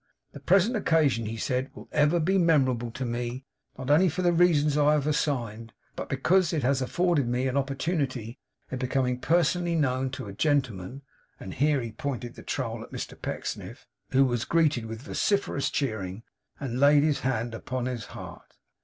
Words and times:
'The 0.31 0.39
present 0.39 0.75
occasion,' 0.75 1.27
he 1.27 1.37
said, 1.37 1.69
'will 1.75 1.87
ever 1.91 2.19
be 2.19 2.39
memorable 2.39 2.89
to 2.89 3.05
me; 3.05 3.45
not 3.77 3.91
only 3.91 4.09
for 4.09 4.23
the 4.23 4.33
reasons 4.33 4.75
I 4.75 4.93
have 4.93 5.05
assigned, 5.05 5.73
but 5.95 6.09
because 6.09 6.53
it 6.53 6.63
has 6.63 6.81
afforded 6.81 7.27
me 7.27 7.47
an 7.47 7.55
opportunity 7.55 8.39
of 8.71 8.79
becoming 8.79 9.19
personally 9.19 9.75
known 9.75 10.09
to 10.17 10.25
a 10.25 10.33
gentleman' 10.33 11.03
Here 11.53 11.79
he 11.81 11.91
pointed 11.91 12.33
the 12.33 12.41
trowel 12.41 12.81
at 12.81 12.91
Mr 12.91 13.13
Pecksniff, 13.21 13.85
who 14.09 14.25
was 14.25 14.43
greeted 14.43 14.87
with 14.87 15.03
vociferous 15.03 15.69
cheering, 15.69 16.23
and 16.59 16.79
laid 16.79 17.03
his 17.03 17.19
hand 17.19 17.53
upon 17.53 17.85
his 17.85 18.05
heart. 18.05 18.55